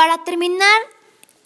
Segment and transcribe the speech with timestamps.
[0.00, 0.80] Para terminar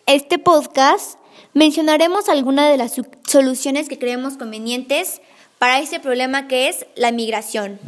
[0.06, 1.18] este podcast,
[1.54, 2.94] mencionaremos algunas de las
[3.26, 5.20] soluciones que creemos convenientes
[5.58, 7.80] para este problema que es la migración.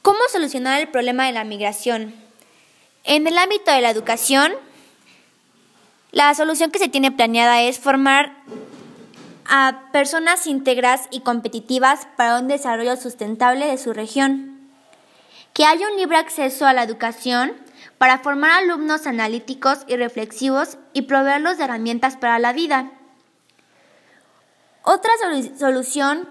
[0.00, 2.14] ¿Cómo solucionar el problema de la migración?
[3.04, 4.54] En el ámbito de la educación,
[6.12, 8.38] la solución que se tiene planeada es formar
[9.44, 14.66] a personas íntegras y competitivas para un desarrollo sustentable de su región.
[15.52, 17.67] Que haya un libre acceso a la educación
[17.98, 22.92] para formar alumnos analíticos y reflexivos y proveerlos de herramientas para la vida.
[24.82, 25.12] Otra
[25.58, 26.28] solución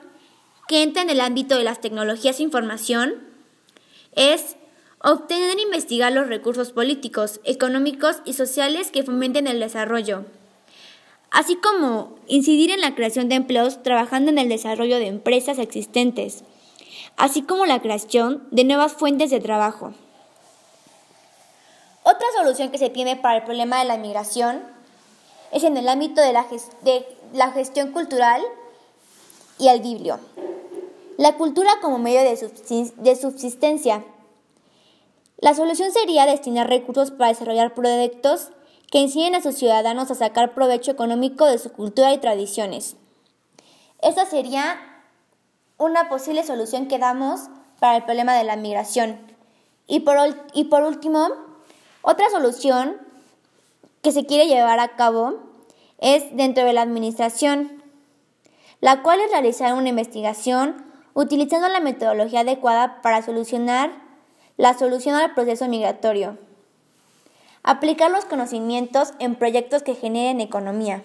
[0.67, 3.15] que entra en el ámbito de las tecnologías de información
[4.13, 4.57] es
[5.03, 10.25] obtener e investigar los recursos políticos, económicos y sociales que fomenten el desarrollo,
[11.29, 16.43] así como incidir en la creación de empleos trabajando en el desarrollo de empresas existentes,
[17.15, 19.93] así como la creación de nuevas fuentes de trabajo.
[22.17, 24.63] Otra solución que se tiene para el problema de la migración
[25.51, 26.47] es en el ámbito de la,
[26.81, 28.41] de la gestión cultural
[29.59, 30.19] y el biblio.
[31.17, 34.03] La cultura como medio de subsistencia.
[35.37, 38.49] La solución sería destinar recursos para desarrollar proyectos
[38.91, 42.95] que enseñen a sus ciudadanos a sacar provecho económico de su cultura y tradiciones.
[44.01, 44.79] Esta sería
[45.77, 47.41] una posible solución que damos
[47.79, 49.19] para el problema de la migración.
[49.85, 50.17] Y por,
[50.55, 51.46] y por último,
[52.01, 52.97] otra solución
[54.01, 55.39] que se quiere llevar a cabo
[55.99, 57.83] es dentro de la administración,
[58.79, 63.91] la cual es realizar una investigación utilizando la metodología adecuada para solucionar
[64.55, 66.37] la solución al proceso migratorio.
[67.63, 71.03] Aplicar los conocimientos en proyectos que generen economía.